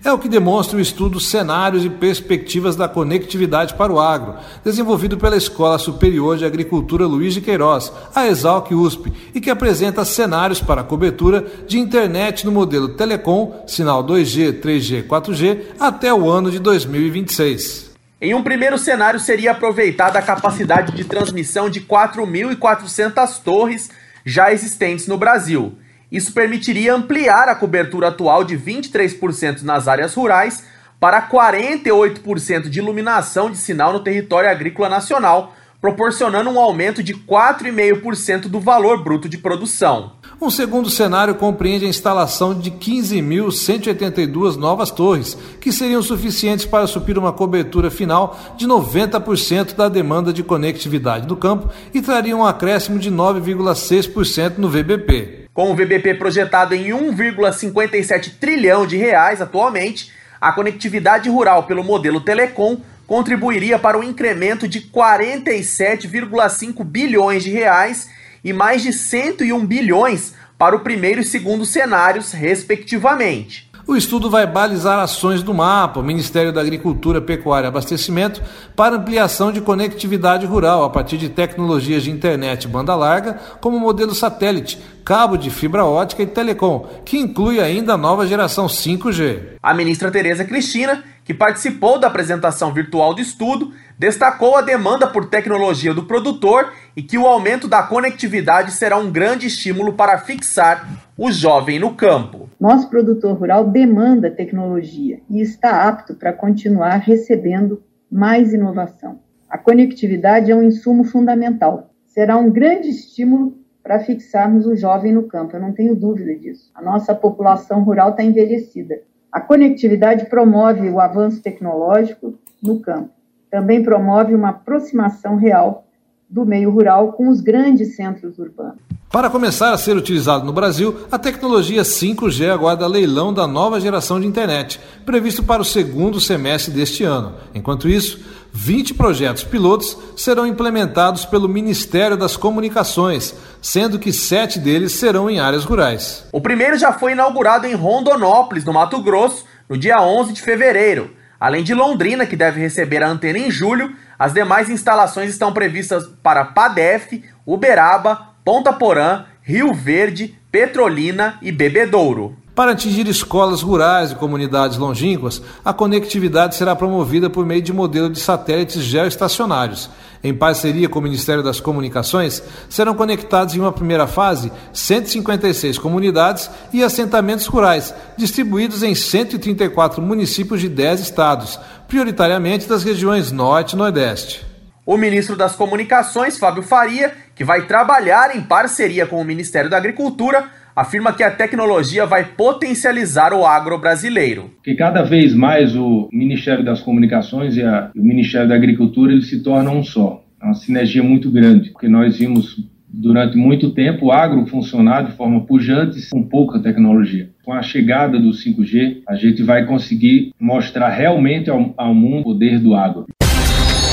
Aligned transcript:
É 0.04 0.12
o 0.12 0.18
que 0.18 0.28
demonstra 0.28 0.76
o 0.76 0.80
estudo 0.82 1.18
Cenários 1.18 1.82
e 1.82 1.88
Perspectivas 1.88 2.76
da 2.76 2.86
Conectividade 2.86 3.72
para 3.72 3.90
o 3.90 3.98
Agro, 3.98 4.34
desenvolvido 4.62 5.16
pela 5.16 5.34
Escola 5.34 5.78
Superior 5.78 6.36
de 6.36 6.44
Agricultura 6.44 7.06
Luiz 7.06 7.32
de 7.32 7.40
Queiroz, 7.40 7.90
a 8.14 8.26
Exalc 8.26 8.70
USP, 8.70 9.10
e 9.34 9.40
que 9.40 9.48
apresenta 9.48 10.04
cenários 10.04 10.60
para 10.60 10.82
a 10.82 10.84
cobertura 10.84 11.46
de 11.66 11.78
internet 11.78 12.44
no 12.44 12.52
modelo 12.52 12.90
Telecom, 12.90 13.64
sinal 13.66 14.04
2G, 14.04 14.60
3G, 14.60 15.06
4G, 15.06 15.60
até 15.80 16.12
o 16.12 16.28
ano 16.28 16.50
de 16.50 16.58
2026. 16.58 17.94
Em 18.20 18.34
um 18.34 18.42
primeiro 18.42 18.76
cenário, 18.76 19.18
seria 19.18 19.52
aproveitada 19.52 20.18
a 20.18 20.22
capacidade 20.22 20.94
de 20.94 21.04
transmissão 21.04 21.70
de 21.70 21.80
4.400 21.80 23.42
torres 23.42 23.88
já 24.22 24.52
existentes 24.52 25.06
no 25.06 25.16
Brasil. 25.16 25.78
Isso 26.14 26.32
permitiria 26.32 26.94
ampliar 26.94 27.48
a 27.48 27.56
cobertura 27.56 28.06
atual 28.06 28.44
de 28.44 28.56
23% 28.56 29.62
nas 29.62 29.88
áreas 29.88 30.14
rurais 30.14 30.64
para 31.00 31.28
48% 31.28 32.68
de 32.68 32.78
iluminação 32.78 33.50
de 33.50 33.56
sinal 33.56 33.92
no 33.92 33.98
território 33.98 34.48
agrícola 34.48 34.88
nacional, 34.88 35.56
proporcionando 35.80 36.48
um 36.48 36.60
aumento 36.60 37.02
de 37.02 37.14
4,5% 37.14 38.42
do 38.42 38.60
valor 38.60 39.02
bruto 39.02 39.28
de 39.28 39.38
produção. 39.38 40.12
Um 40.40 40.50
segundo 40.50 40.88
cenário 40.88 41.34
compreende 41.34 41.84
a 41.84 41.88
instalação 41.88 42.56
de 42.56 42.70
15.182 42.70 44.54
novas 44.54 44.92
torres, 44.92 45.36
que 45.60 45.72
seriam 45.72 46.00
suficientes 46.00 46.64
para 46.64 46.86
suprir 46.86 47.18
uma 47.18 47.32
cobertura 47.32 47.90
final 47.90 48.38
de 48.56 48.68
90% 48.68 49.74
da 49.74 49.88
demanda 49.88 50.32
de 50.32 50.44
conectividade 50.44 51.26
do 51.26 51.34
campo 51.36 51.70
e 51.92 52.00
trariam 52.00 52.38
um 52.38 52.46
acréscimo 52.46 53.00
de 53.00 53.10
9,6% 53.10 54.58
no 54.58 54.68
VBP. 54.68 55.43
Com 55.54 55.70
o 55.70 55.74
VBP 55.74 56.14
projetado 56.14 56.74
em 56.74 56.88
1,57 56.88 58.32
trilhão 58.40 58.84
de 58.84 58.96
reais 58.96 59.40
atualmente, 59.40 60.10
a 60.40 60.50
conectividade 60.50 61.30
rural 61.30 61.62
pelo 61.62 61.84
modelo 61.84 62.20
Telecom 62.20 62.78
contribuiria 63.06 63.78
para 63.78 63.96
um 63.96 64.02
incremento 64.02 64.66
de 64.66 64.80
47,5 64.80 66.82
bilhões 66.82 67.44
de 67.44 67.50
reais 67.50 68.10
e 68.42 68.52
mais 68.52 68.82
de 68.82 68.92
101 68.92 69.64
bilhões 69.64 70.34
para 70.58 70.74
o 70.74 70.80
primeiro 70.80 71.20
e 71.20 71.24
segundo 71.24 71.64
cenários, 71.64 72.32
respectivamente. 72.32 73.63
O 73.86 73.94
estudo 73.94 74.30
vai 74.30 74.46
balizar 74.46 74.98
ações 74.98 75.42
do 75.42 75.52
MAPA, 75.52 76.02
Ministério 76.02 76.50
da 76.50 76.60
Agricultura, 76.62 77.20
Pecuária 77.20 77.66
e 77.66 77.68
Abastecimento, 77.68 78.42
para 78.74 78.96
ampliação 78.96 79.52
de 79.52 79.60
conectividade 79.60 80.46
rural 80.46 80.84
a 80.84 80.90
partir 80.90 81.18
de 81.18 81.28
tecnologias 81.28 82.02
de 82.02 82.10
internet 82.10 82.66
banda 82.66 82.94
larga, 82.94 83.38
como 83.60 83.78
modelo 83.78 84.14
satélite, 84.14 84.78
cabo 85.04 85.36
de 85.36 85.50
fibra 85.50 85.84
ótica 85.84 86.22
e 86.22 86.26
telecom, 86.26 86.88
que 87.04 87.18
inclui 87.18 87.60
ainda 87.60 87.92
a 87.92 87.98
nova 87.98 88.26
geração 88.26 88.66
5G. 88.66 89.58
A 89.62 89.74
ministra 89.74 90.10
Tereza 90.10 90.46
Cristina, 90.46 91.04
que 91.22 91.34
participou 91.34 91.98
da 91.98 92.06
apresentação 92.06 92.72
virtual 92.72 93.12
do 93.12 93.20
estudo, 93.20 93.70
destacou 93.98 94.56
a 94.56 94.62
demanda 94.62 95.06
por 95.06 95.28
tecnologia 95.28 95.94
do 95.94 96.04
produtor 96.04 96.72
e 96.96 97.02
que 97.02 97.18
o 97.18 97.26
aumento 97.26 97.68
da 97.68 97.82
conectividade 97.82 98.72
será 98.72 98.96
um 98.96 99.10
grande 99.10 99.46
estímulo 99.46 99.92
para 99.92 100.18
fixar 100.18 100.86
o 101.16 101.30
jovem 101.30 101.78
no 101.78 101.94
campo. 101.94 102.48
Nosso 102.58 102.88
produtor 102.88 103.36
rural 103.36 103.68
demanda 103.68 104.30
tecnologia 104.30 105.20
e 105.28 105.40
está 105.40 105.88
apto 105.88 106.14
para 106.14 106.32
continuar 106.32 106.96
recebendo 106.98 107.82
mais 108.10 108.52
inovação. 108.52 109.20
A 109.48 109.58
conectividade 109.58 110.50
é 110.50 110.56
um 110.56 110.62
insumo 110.62 111.04
fundamental. 111.04 111.90
Será 112.06 112.36
um 112.36 112.50
grande 112.50 112.88
estímulo 112.88 113.58
para 113.84 114.00
fixarmos 114.00 114.66
o 114.66 114.74
jovem 114.74 115.12
no 115.12 115.24
campo, 115.24 115.56
eu 115.56 115.60
não 115.60 115.72
tenho 115.72 115.94
dúvida 115.94 116.34
disso. 116.34 116.70
A 116.74 116.80
nossa 116.80 117.14
população 117.14 117.84
rural 117.84 118.10
está 118.10 118.24
envelhecida. 118.24 119.02
A 119.30 119.40
conectividade 119.40 120.24
promove 120.26 120.88
o 120.88 120.98
avanço 120.98 121.42
tecnológico 121.42 122.38
no 122.62 122.80
campo. 122.80 123.10
Também 123.54 123.84
promove 123.84 124.34
uma 124.34 124.48
aproximação 124.48 125.36
real 125.36 125.86
do 126.28 126.44
meio 126.44 126.72
rural 126.72 127.12
com 127.12 127.28
os 127.28 127.40
grandes 127.40 127.94
centros 127.94 128.36
urbanos. 128.36 128.80
Para 129.08 129.30
começar 129.30 129.72
a 129.72 129.78
ser 129.78 129.96
utilizado 129.96 130.44
no 130.44 130.52
Brasil, 130.52 131.06
a 131.08 131.16
tecnologia 131.20 131.82
5G 131.82 132.50
aguarda 132.50 132.84
leilão 132.84 133.32
da 133.32 133.46
nova 133.46 133.78
geração 133.78 134.18
de 134.18 134.26
internet, 134.26 134.80
previsto 135.06 135.44
para 135.44 135.62
o 135.62 135.64
segundo 135.64 136.20
semestre 136.20 136.74
deste 136.74 137.04
ano. 137.04 137.34
Enquanto 137.54 137.88
isso, 137.88 138.18
20 138.52 138.94
projetos 138.94 139.44
pilotos 139.44 139.96
serão 140.16 140.48
implementados 140.48 141.24
pelo 141.24 141.48
Ministério 141.48 142.16
das 142.16 142.36
Comunicações, 142.36 143.36
sendo 143.62 144.00
que 144.00 144.12
sete 144.12 144.58
deles 144.58 144.90
serão 144.94 145.30
em 145.30 145.38
áreas 145.38 145.62
rurais. 145.62 146.26
O 146.32 146.40
primeiro 146.40 146.76
já 146.76 146.92
foi 146.92 147.12
inaugurado 147.12 147.68
em 147.68 147.74
Rondonópolis, 147.74 148.64
no 148.64 148.72
Mato 148.72 149.00
Grosso, 149.00 149.44
no 149.68 149.78
dia 149.78 150.02
11 150.02 150.32
de 150.32 150.42
fevereiro. 150.42 151.22
Além 151.44 151.62
de 151.62 151.74
Londrina, 151.74 152.24
que 152.24 152.36
deve 152.36 152.58
receber 152.58 153.02
a 153.02 153.06
antena 153.10 153.38
em 153.38 153.50
julho, 153.50 153.94
as 154.18 154.32
demais 154.32 154.70
instalações 154.70 155.28
estão 155.28 155.52
previstas 155.52 156.06
para 156.22 156.42
Padef, 156.42 157.22
Uberaba, 157.44 158.30
Ponta 158.42 158.72
Porã, 158.72 159.26
Rio 159.42 159.74
Verde, 159.74 160.38
Petrolina 160.50 161.38
e 161.42 161.52
Bebedouro. 161.52 162.34
Para 162.54 162.70
atingir 162.70 163.06
escolas 163.08 163.60
rurais 163.60 164.12
e 164.12 164.14
comunidades 164.14 164.78
longínquas, 164.78 165.42
a 165.62 165.74
conectividade 165.74 166.54
será 166.54 166.74
promovida 166.74 167.28
por 167.28 167.44
meio 167.44 167.60
de 167.60 167.74
modelo 167.74 168.08
de 168.08 168.20
satélites 168.20 168.80
geoestacionários. 168.82 169.90
Em 170.24 170.32
parceria 170.32 170.88
com 170.88 171.00
o 171.00 171.02
Ministério 171.02 171.42
das 171.42 171.60
Comunicações, 171.60 172.42
serão 172.70 172.94
conectados 172.94 173.54
em 173.54 173.60
uma 173.60 173.70
primeira 173.70 174.06
fase 174.06 174.50
156 174.72 175.76
comunidades 175.76 176.50
e 176.72 176.82
assentamentos 176.82 177.44
rurais, 177.44 177.94
distribuídos 178.16 178.82
em 178.82 178.94
134 178.94 180.00
municípios 180.00 180.62
de 180.62 180.68
10 180.70 181.00
estados, 181.00 181.60
prioritariamente 181.86 182.66
das 182.66 182.82
regiões 182.82 183.30
Norte 183.30 183.74
e 183.74 183.76
Nordeste. 183.76 184.46
O 184.86 184.96
ministro 184.96 185.36
das 185.36 185.54
Comunicações, 185.54 186.38
Fábio 186.38 186.62
Faria, 186.62 187.14
que 187.34 187.44
vai 187.44 187.66
trabalhar 187.66 188.34
em 188.34 188.40
parceria 188.40 189.06
com 189.06 189.20
o 189.20 189.24
Ministério 189.24 189.68
da 189.68 189.76
Agricultura, 189.76 190.48
afirma 190.74 191.12
que 191.12 191.22
a 191.22 191.30
tecnologia 191.30 192.04
vai 192.06 192.24
potencializar 192.24 193.32
o 193.32 193.46
agro 193.46 193.78
brasileiro. 193.78 194.50
Que 194.62 194.74
cada 194.74 195.02
vez 195.02 195.34
mais 195.34 195.76
o 195.76 196.08
Ministério 196.12 196.64
das 196.64 196.80
Comunicações 196.80 197.56
e 197.56 197.62
a, 197.62 197.90
o 197.94 198.02
Ministério 198.02 198.48
da 198.48 198.54
Agricultura 198.54 199.12
eles 199.12 199.28
se 199.28 199.42
tornam 199.42 199.78
um 199.78 199.84
só. 199.84 200.22
É 200.42 200.44
uma 200.44 200.54
sinergia 200.54 201.02
muito 201.02 201.30
grande, 201.30 201.70
porque 201.70 201.88
nós 201.88 202.18
vimos 202.18 202.56
durante 202.88 203.36
muito 203.36 203.70
tempo 203.70 204.06
o 204.06 204.12
agro 204.12 204.46
funcionar 204.46 205.02
de 205.02 205.12
forma 205.12 205.44
pujante 205.44 206.08
com 206.10 206.22
pouca 206.22 206.60
tecnologia. 206.60 207.30
Com 207.44 207.52
a 207.52 207.62
chegada 207.62 208.20
do 208.20 208.30
5G, 208.30 208.98
a 209.08 209.16
gente 209.16 209.42
vai 209.42 209.66
conseguir 209.66 210.32
mostrar 210.38 210.90
realmente 210.90 211.50
ao, 211.50 211.74
ao 211.76 211.94
mundo 211.94 212.20
o 212.20 212.24
poder 212.24 212.58
do 212.58 212.74
agro. 212.74 213.06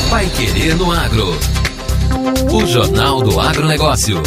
Pai 0.10 0.26
Querer 0.36 0.76
no 0.76 0.92
Agro. 0.92 1.28
O 2.54 2.66
Jornal 2.66 3.24
do 3.24 3.40
Agronegócio. 3.40 4.22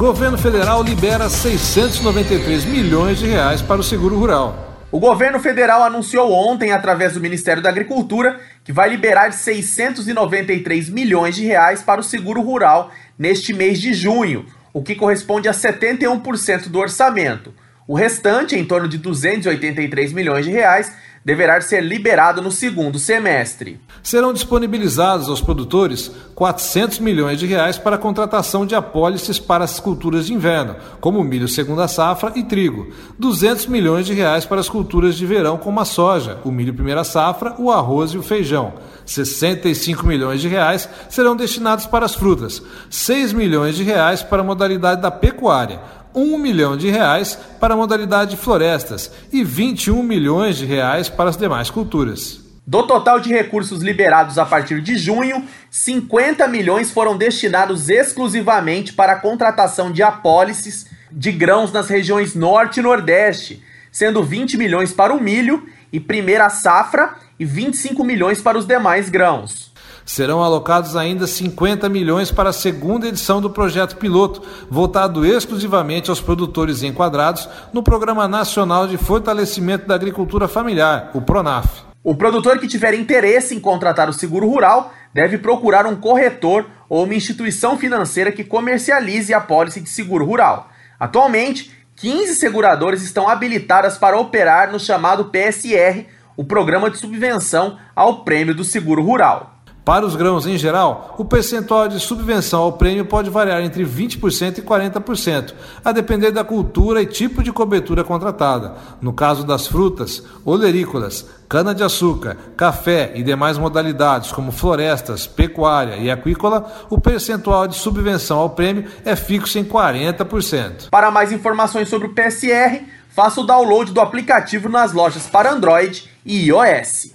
Governo 0.00 0.38
federal 0.38 0.82
libera 0.82 1.28
693 1.28 2.64
milhões 2.64 3.18
de 3.18 3.26
reais 3.26 3.60
para 3.60 3.82
o 3.82 3.84
seguro 3.84 4.18
rural. 4.18 4.86
O 4.90 4.98
governo 4.98 5.38
federal 5.38 5.82
anunciou 5.82 6.32
ontem, 6.32 6.72
através 6.72 7.12
do 7.12 7.20
Ministério 7.20 7.62
da 7.62 7.68
Agricultura, 7.68 8.40
que 8.64 8.72
vai 8.72 8.88
liberar 8.88 9.30
693 9.30 10.88
milhões 10.88 11.36
de 11.36 11.44
reais 11.44 11.82
para 11.82 12.00
o 12.00 12.02
seguro 12.02 12.40
rural 12.40 12.90
neste 13.18 13.52
mês 13.52 13.78
de 13.78 13.92
junho, 13.92 14.46
o 14.72 14.82
que 14.82 14.94
corresponde 14.94 15.50
a 15.50 15.52
71% 15.52 16.70
do 16.70 16.78
orçamento. 16.78 17.52
O 17.90 17.94
restante, 17.96 18.54
em 18.54 18.64
torno 18.64 18.86
de 18.86 18.96
283 18.98 20.12
milhões 20.12 20.44
de 20.44 20.52
reais, 20.52 20.92
deverá 21.24 21.60
ser 21.60 21.82
liberado 21.82 22.40
no 22.40 22.52
segundo 22.52 23.00
semestre. 23.00 23.80
Serão 24.00 24.32
disponibilizados 24.32 25.28
aos 25.28 25.40
produtores 25.40 26.08
400 26.36 27.00
milhões 27.00 27.40
de 27.40 27.46
reais 27.46 27.78
para 27.78 27.96
a 27.96 27.98
contratação 27.98 28.64
de 28.64 28.76
apólices 28.76 29.40
para 29.40 29.64
as 29.64 29.80
culturas 29.80 30.26
de 30.26 30.32
inverno, 30.32 30.76
como 31.00 31.24
milho 31.24 31.48
segunda 31.48 31.88
safra 31.88 32.32
e 32.36 32.44
trigo, 32.44 32.92
200 33.18 33.66
milhões 33.66 34.06
de 34.06 34.14
reais 34.14 34.46
para 34.46 34.60
as 34.60 34.68
culturas 34.68 35.16
de 35.16 35.26
verão, 35.26 35.58
como 35.58 35.80
a 35.80 35.84
soja, 35.84 36.38
o 36.44 36.52
milho 36.52 36.72
primeira 36.72 37.02
safra, 37.02 37.56
o 37.58 37.72
arroz 37.72 38.12
e 38.12 38.18
o 38.18 38.22
feijão. 38.22 38.74
65 39.04 40.06
milhões 40.06 40.40
de 40.40 40.46
reais 40.46 40.88
serão 41.08 41.34
destinados 41.34 41.86
para 41.86 42.06
as 42.06 42.14
frutas, 42.14 42.62
6 42.88 43.32
milhões 43.32 43.74
de 43.74 43.82
reais 43.82 44.22
para 44.22 44.42
a 44.42 44.44
modalidade 44.44 45.02
da 45.02 45.10
pecuária, 45.10 45.80
1 46.14 46.38
milhão 46.38 46.76
de 46.76 46.88
reais 46.88 47.38
para 47.58 47.74
a 47.74 47.76
modalidade 47.76 48.36
florestas 48.36 49.10
e 49.32 49.44
21 49.44 50.02
milhões 50.02 50.56
de 50.56 50.66
reais 50.66 51.08
para 51.08 51.30
as 51.30 51.36
demais 51.36 51.70
culturas. 51.70 52.40
Do 52.66 52.84
total 52.84 53.18
de 53.18 53.30
recursos 53.30 53.82
liberados 53.82 54.38
a 54.38 54.46
partir 54.46 54.80
de 54.80 54.96
junho, 54.96 55.44
50 55.70 56.46
milhões 56.46 56.90
foram 56.90 57.16
destinados 57.16 57.88
exclusivamente 57.88 58.92
para 58.92 59.14
a 59.14 59.18
contratação 59.20 59.90
de 59.90 60.02
apólices 60.02 60.86
de 61.10 61.32
grãos 61.32 61.72
nas 61.72 61.88
regiões 61.88 62.34
Norte 62.34 62.78
e 62.78 62.82
Nordeste, 62.82 63.62
sendo 63.90 64.22
20 64.22 64.56
milhões 64.56 64.92
para 64.92 65.12
o 65.12 65.20
milho 65.20 65.66
e 65.92 65.98
primeira 65.98 66.48
safra 66.48 67.14
e 67.38 67.44
25 67.44 68.04
milhões 68.04 68.40
para 68.40 68.56
os 68.56 68.66
demais 68.66 69.08
grãos. 69.08 69.69
Serão 70.10 70.42
alocados 70.42 70.96
ainda 70.96 71.24
50 71.24 71.88
milhões 71.88 72.32
para 72.32 72.50
a 72.50 72.52
segunda 72.52 73.06
edição 73.06 73.40
do 73.40 73.48
projeto 73.48 73.96
piloto, 73.96 74.42
voltado 74.68 75.24
exclusivamente 75.24 76.10
aos 76.10 76.20
produtores 76.20 76.82
enquadrados 76.82 77.48
no 77.72 77.80
Programa 77.80 78.26
Nacional 78.26 78.88
de 78.88 78.96
Fortalecimento 78.96 79.86
da 79.86 79.94
Agricultura 79.94 80.48
Familiar, 80.48 81.12
o 81.14 81.22
PRONAF. 81.22 81.84
O 82.02 82.16
produtor 82.16 82.58
que 82.58 82.66
tiver 82.66 82.92
interesse 82.94 83.54
em 83.54 83.60
contratar 83.60 84.08
o 84.08 84.12
seguro 84.12 84.48
rural 84.48 84.92
deve 85.14 85.38
procurar 85.38 85.86
um 85.86 85.94
corretor 85.94 86.66
ou 86.88 87.04
uma 87.04 87.14
instituição 87.14 87.78
financeira 87.78 88.32
que 88.32 88.42
comercialize 88.42 89.32
a 89.32 89.40
pólice 89.40 89.80
de 89.80 89.88
seguro 89.88 90.24
rural. 90.24 90.70
Atualmente, 90.98 91.70
15 91.94 92.34
seguradoras 92.34 93.00
estão 93.04 93.28
habilitadas 93.28 93.96
para 93.96 94.18
operar 94.18 94.72
no 94.72 94.80
chamado 94.80 95.26
PSR, 95.26 96.04
o 96.36 96.42
Programa 96.42 96.90
de 96.90 96.98
Subvenção 96.98 97.78
ao 97.94 98.24
Prêmio 98.24 98.56
do 98.56 98.64
Seguro 98.64 99.04
Rural. 99.04 99.59
Para 99.90 100.06
os 100.06 100.14
grãos 100.14 100.46
em 100.46 100.56
geral, 100.56 101.16
o 101.18 101.24
percentual 101.24 101.88
de 101.88 101.98
subvenção 101.98 102.62
ao 102.62 102.74
prêmio 102.74 103.04
pode 103.04 103.28
variar 103.28 103.60
entre 103.60 103.84
20% 103.84 104.58
e 104.58 104.62
40%, 104.62 105.52
a 105.84 105.90
depender 105.90 106.30
da 106.30 106.44
cultura 106.44 107.02
e 107.02 107.06
tipo 107.06 107.42
de 107.42 107.50
cobertura 107.50 108.04
contratada. 108.04 108.76
No 109.00 109.12
caso 109.12 109.44
das 109.44 109.66
frutas, 109.66 110.22
olerícolas, 110.44 111.26
cana-de-açúcar, 111.48 112.36
café 112.56 113.10
e 113.16 113.24
demais 113.24 113.58
modalidades 113.58 114.30
como 114.30 114.52
florestas, 114.52 115.26
pecuária 115.26 115.96
e 115.96 116.08
aquícola, 116.08 116.72
o 116.88 117.00
percentual 117.00 117.66
de 117.66 117.74
subvenção 117.74 118.38
ao 118.38 118.50
prêmio 118.50 118.88
é 119.04 119.16
fixo 119.16 119.58
em 119.58 119.64
40%. 119.64 120.88
Para 120.88 121.10
mais 121.10 121.32
informações 121.32 121.88
sobre 121.88 122.06
o 122.06 122.14
PSR, 122.14 122.84
faça 123.08 123.40
o 123.40 123.44
download 123.44 123.90
do 123.90 124.00
aplicativo 124.00 124.68
nas 124.68 124.92
lojas 124.92 125.26
para 125.26 125.50
Android 125.50 126.08
e 126.24 126.46
iOS. 126.46 127.10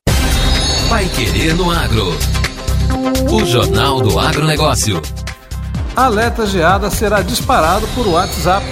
Vai 0.89 1.05
Querer 1.05 1.55
no 1.55 1.71
Agro. 1.71 2.34
O 3.29 3.45
Jornal 3.45 3.99
do 3.99 4.17
Agronegócio. 4.17 5.01
Alerta 5.93 6.45
geada 6.45 6.89
será 6.89 7.21
disparado 7.21 7.85
por 7.89 8.07
WhatsApp. 8.07 8.65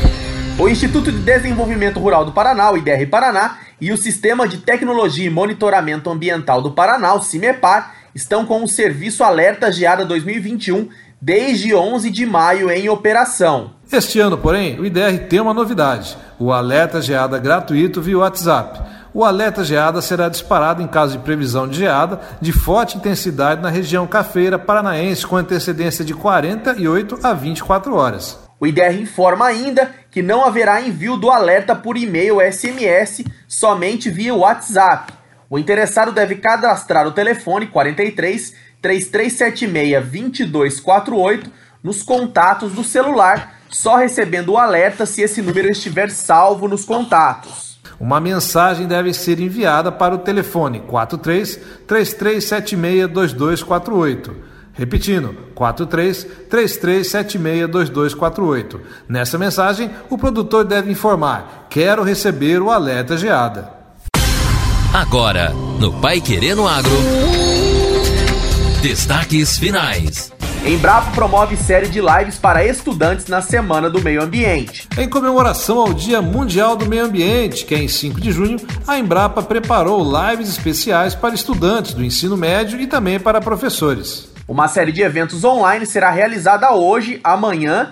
O 0.57 0.69
Instituto 0.69 1.11
de 1.11 1.19
Desenvolvimento 1.19 1.99
Rural 1.99 2.23
do 2.23 2.31
Paraná, 2.31 2.71
o 2.71 2.77
IDR 2.77 3.05
Paraná, 3.09 3.57
e 3.81 3.91
o 3.91 3.97
Sistema 3.97 4.47
de 4.47 4.59
Tecnologia 4.59 5.25
e 5.25 5.29
Monitoramento 5.29 6.09
Ambiental 6.09 6.61
do 6.61 6.71
Paraná, 6.71 7.13
o 7.13 7.21
CIMEPAR, 7.21 7.93
estão 8.15 8.45
com 8.45 8.63
o 8.63 8.67
serviço 8.67 9.25
Alerta 9.25 9.69
Geada 9.69 10.05
2021 10.05 10.87
desde 11.21 11.75
11 11.75 12.09
de 12.09 12.25
maio 12.25 12.71
em 12.71 12.87
operação. 12.87 13.71
Este 13.91 14.21
ano, 14.21 14.37
porém, 14.37 14.79
o 14.79 14.85
IDR 14.85 15.19
tem 15.27 15.41
uma 15.41 15.53
novidade: 15.53 16.17
o 16.39 16.53
alerta 16.53 17.01
geada 17.01 17.37
gratuito 17.37 18.01
via 18.01 18.17
WhatsApp 18.17 19.02
o 19.13 19.23
alerta 19.23 19.63
geada 19.63 20.01
será 20.01 20.27
disparado 20.27 20.81
em 20.81 20.87
caso 20.87 21.17
de 21.17 21.23
previsão 21.23 21.67
de 21.67 21.77
geada 21.77 22.19
de 22.41 22.51
forte 22.51 22.97
intensidade 22.97 23.61
na 23.61 23.69
região 23.69 24.07
cafeira 24.07 24.57
paranaense 24.57 25.27
com 25.27 25.37
antecedência 25.37 26.03
de 26.03 26.13
48 26.13 27.19
a 27.21 27.33
24 27.33 27.95
horas. 27.95 28.39
O 28.59 28.65
IDR 28.65 28.99
informa 28.99 29.45
ainda 29.45 29.93
que 30.09 30.21
não 30.21 30.45
haverá 30.45 30.81
envio 30.81 31.17
do 31.17 31.29
alerta 31.29 31.75
por 31.75 31.97
e-mail 31.97 32.37
SMS, 32.39 33.25
somente 33.47 34.09
via 34.09 34.33
WhatsApp. 34.33 35.13
O 35.49 35.59
interessado 35.59 36.11
deve 36.11 36.35
cadastrar 36.35 37.05
o 37.05 37.11
telefone 37.11 37.67
43 37.67 38.55
3376 38.81 40.49
2248 40.49 41.51
nos 41.83 42.01
contatos 42.01 42.71
do 42.71 42.83
celular, 42.83 43.59
só 43.69 43.97
recebendo 43.97 44.53
o 44.53 44.57
alerta 44.57 45.05
se 45.05 45.21
esse 45.21 45.41
número 45.41 45.69
estiver 45.69 46.09
salvo 46.09 46.67
nos 46.67 46.85
contatos. 46.85 47.72
Uma 48.03 48.19
mensagem 48.19 48.85
deve 48.85 49.13
ser 49.13 49.39
enviada 49.39 49.89
para 49.89 50.13
o 50.13 50.17
telefone 50.17 50.81
43 50.81 51.57
3376 51.87 53.07
2248. 53.07 54.35
Repetindo, 54.73 55.33
43 55.55 56.27
3376 56.49 57.69
2248. 57.69 58.81
Nessa 59.07 59.37
mensagem, 59.37 59.89
o 60.09 60.17
produtor 60.17 60.65
deve 60.65 60.91
informar: 60.91 61.67
Quero 61.69 62.03
receber 62.03 62.61
o 62.61 62.69
alerta 62.69 63.15
geada. 63.15 63.71
Agora, 64.93 65.53
no 65.79 65.93
Pai 66.01 66.19
Querendo 66.19 66.67
Agro. 66.67 66.91
Destaques 68.81 69.57
finais. 69.57 70.33
Embrapa 70.65 71.11
promove 71.11 71.57
série 71.57 71.89
de 71.89 71.99
lives 71.99 72.37
para 72.37 72.65
estudantes 72.65 73.27
na 73.27 73.41
Semana 73.41 73.89
do 73.89 74.01
Meio 74.01 74.23
Ambiente. 74.23 74.87
Em 74.97 75.09
comemoração 75.09 75.77
ao 75.77 75.93
Dia 75.93 76.21
Mundial 76.21 76.77
do 76.77 76.85
Meio 76.85 77.03
Ambiente, 77.03 77.65
que 77.65 77.75
é 77.75 77.79
em 77.79 77.89
5 77.89 78.21
de 78.21 78.31
junho, 78.31 78.57
a 78.87 78.97
Embrapa 78.97 79.43
preparou 79.43 80.01
lives 80.01 80.47
especiais 80.47 81.13
para 81.13 81.35
estudantes 81.35 81.93
do 81.93 82.01
ensino 82.01 82.37
médio 82.37 82.79
e 82.79 82.87
também 82.87 83.19
para 83.19 83.41
professores. 83.41 84.31
Uma 84.47 84.69
série 84.69 84.93
de 84.93 85.01
eventos 85.01 85.43
online 85.43 85.85
será 85.85 86.09
realizada 86.11 86.71
hoje, 86.71 87.19
amanhã, 87.21 87.91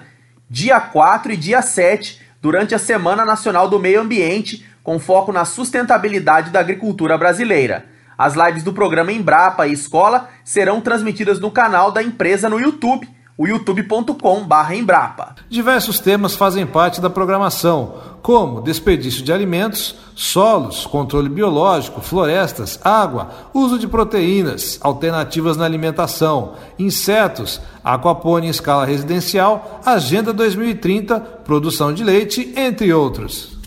dia 0.49 0.79
4 0.79 1.33
e 1.33 1.37
dia 1.37 1.61
7, 1.61 2.21
durante 2.41 2.73
a 2.73 2.79
Semana 2.79 3.25
Nacional 3.25 3.67
do 3.67 3.79
Meio 3.79 3.99
Ambiente, 3.99 4.65
com 4.81 4.97
foco 4.97 5.33
na 5.33 5.43
sustentabilidade 5.43 6.51
da 6.51 6.61
agricultura 6.61 7.17
brasileira. 7.17 7.90
As 8.21 8.35
lives 8.35 8.61
do 8.61 8.71
programa 8.71 9.11
Embrapa 9.11 9.65
e 9.65 9.73
Escola 9.73 10.29
serão 10.45 10.79
transmitidas 10.79 11.39
no 11.39 11.49
canal 11.49 11.91
da 11.91 12.03
empresa 12.03 12.47
no 12.47 12.59
YouTube, 12.59 13.09
o 13.35 13.47
youtube.com/embrapa. 13.47 15.37
Diversos 15.49 15.99
temas 15.99 16.35
fazem 16.35 16.67
parte 16.67 17.01
da 17.01 17.09
programação, 17.09 17.95
como 18.21 18.61
desperdício 18.61 19.23
de 19.23 19.33
alimentos, 19.33 19.95
solos, 20.13 20.85
controle 20.85 21.29
biológico, 21.29 21.99
florestas, 21.99 22.79
água, 22.83 23.31
uso 23.55 23.79
de 23.79 23.87
proteínas, 23.87 24.77
alternativas 24.83 25.57
na 25.57 25.65
alimentação, 25.65 26.53
insetos, 26.77 27.59
aquapone 27.83 28.45
em 28.45 28.51
escala 28.51 28.85
residencial, 28.85 29.81
Agenda 29.83 30.31
2030, 30.31 31.19
produção 31.19 31.91
de 31.91 32.03
leite, 32.03 32.53
entre 32.55 32.93
outros. 32.93 33.60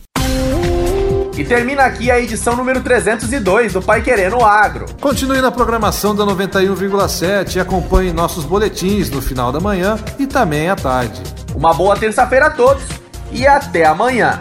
E 1.36 1.44
termina 1.44 1.82
aqui 1.82 2.10
a 2.10 2.20
edição 2.20 2.55
número 2.55 2.81
302 2.81 3.72
do 3.72 3.82
Pai 3.82 4.03
Querendo 4.03 4.41
Agro. 4.44 4.86
Continue 5.00 5.41
na 5.41 5.50
programação 5.50 6.14
da 6.14 6.24
91,7 6.24 7.56
e 7.56 7.60
acompanhe 7.60 8.12
nossos 8.12 8.44
boletins 8.44 9.10
no 9.10 9.20
final 9.20 9.50
da 9.50 9.58
manhã 9.58 9.98
e 10.19 10.29
também 10.29 10.70
à 10.70 10.76
tarde. 10.76 11.20
Uma 11.55 11.74
boa 11.74 11.96
terça-feira 11.96 12.46
a 12.46 12.50
todos 12.50 12.84
e 13.32 13.44
até 13.46 13.84
amanhã. 13.84 14.41